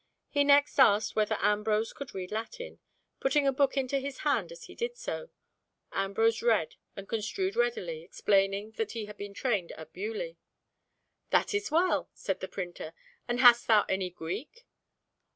[0.29, 2.79] He next asked whether Ambrose could read Latin,
[3.19, 5.29] putting a book into his hand as he did so;
[5.91, 10.37] Ambrose read and construed readily, explaining that he had been trained at Beaulieu.
[11.29, 12.95] "That is well!" said the printer;
[13.27, 14.65] "and hast thou any Greek?"